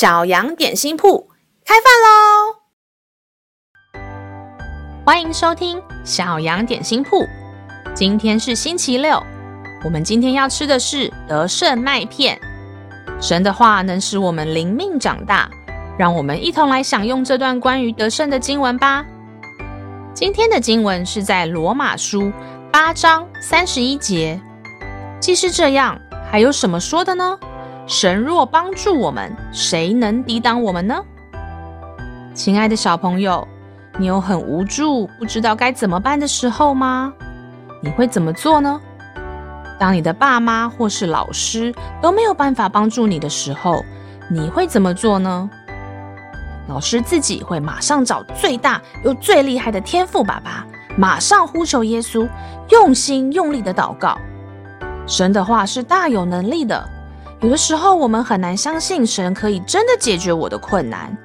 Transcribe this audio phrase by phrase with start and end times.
[0.00, 1.28] 小羊点心铺
[1.62, 2.56] 开饭喽！
[5.04, 7.22] 欢迎收听小羊点心铺。
[7.94, 9.22] 今天是星期六，
[9.84, 12.40] 我们今天要吃的是得胜麦片。
[13.20, 15.50] 神的话能使我们灵命长大，
[15.98, 19.04] 让我们一同来享用这段关于得胜的经文吧。
[20.14, 22.32] 今天的经文是在罗马书
[22.72, 24.40] 八章三十一节。
[25.20, 27.38] 既是这样，还有什么说的呢？
[27.90, 31.04] 神若帮助我们，谁能抵挡我们呢？
[32.32, 33.46] 亲爱的小朋友，
[33.98, 37.12] 你有很无助、不知道该怎么办的时候吗？
[37.82, 38.80] 你会怎么做呢？
[39.76, 43.84] 当你的爸妈或是老师都没有办法帮助你的时候，
[44.30, 45.50] 你会怎么做呢？
[46.68, 50.64] 老师自己会马上找最大又最厉害的天赋爸爸，
[50.96, 52.28] 马上呼求耶稣，
[52.68, 54.16] 用心用力的祷告。
[55.08, 56.88] 神的话是大有能力的。
[57.42, 61.16] 有的时候，我们很难相信神可以真的解决我的困难，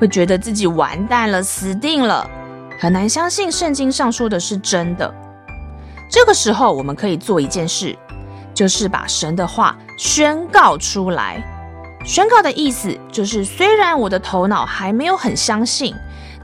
[0.00, 2.26] 会觉得自己完蛋了、死定了，
[2.80, 5.12] 很难相信圣经上说的是真的。
[6.10, 7.94] 这个时候，我们可以做一件事，
[8.54, 11.44] 就是把神的话宣告出来。
[12.02, 15.94] 宣告的意思就是，虽然我的头脑还没有很相信，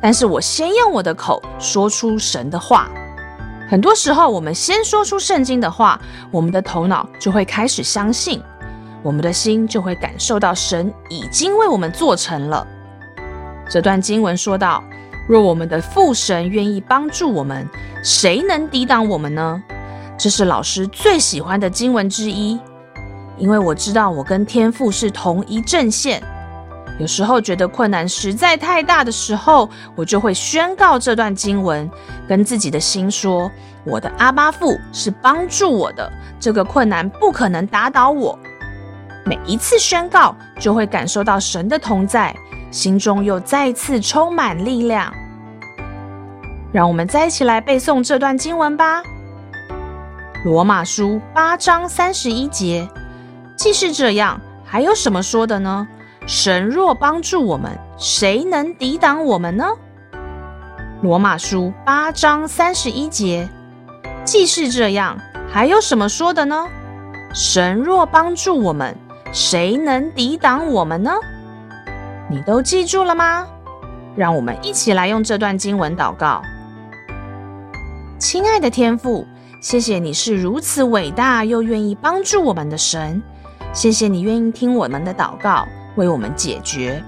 [0.03, 2.91] 但是我先用我的口说出神的话。
[3.71, 5.99] 很多时候，我们先说出圣经的话，
[6.31, 8.43] 我们的头脑就会开始相信。
[9.05, 12.67] 我们的心就会感受到神已经为我们做成了。
[13.69, 14.83] 这段经文说到
[15.29, 17.69] ：“若我们的父神愿意帮助我们，
[18.03, 19.63] 谁能抵挡我们呢？”
[20.17, 22.59] 这是老师最喜欢的经文之一，
[23.37, 26.23] 因为我知道我跟天父是同一阵线。
[26.99, 31.91] 有时候觉得困难实在太大的时候，我就会宣告这段经文，
[32.27, 33.51] 跟自己的心说
[33.85, 36.11] ：“我的阿爸父是帮助我的，
[36.41, 38.39] 这个困难不可能打倒我。”
[39.25, 42.35] 每一次宣告，就会感受到神的同在，
[42.71, 45.13] 心中又再次充满力量。
[46.73, 49.01] 让我们再一起来背诵这段经文吧，
[50.45, 52.87] 《罗马书》八章三十一节。
[53.57, 55.87] 既是这样，还有什么说的呢？
[56.27, 59.67] 神若帮助我们，谁能抵挡我们呢？
[61.01, 63.49] 《罗马书》八章三十一节。
[64.25, 65.17] 既是这样，
[65.49, 66.67] 还有什么说的呢？
[67.33, 68.95] 神若帮助我们。
[69.35, 71.11] 谁能抵挡我们呢？
[72.31, 73.45] 你都记住了吗？
[74.15, 76.41] 让我们一起来用这段经文祷告。
[78.17, 79.27] 亲爱的天父，
[79.61, 83.21] 谢谢你是如此伟大又愿意帮助我们的神。
[83.73, 85.67] 谢谢你愿意听我们的祷告，
[85.97, 87.03] 为我们解决。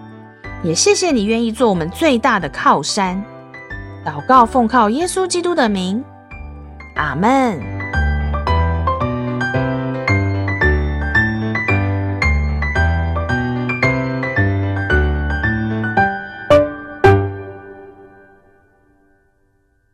[0.65, 3.25] 也谢谢你愿意做我们最大的靠山。
[4.05, 6.05] 祷告奉靠耶稣基督的名，
[6.97, 7.61] 阿门。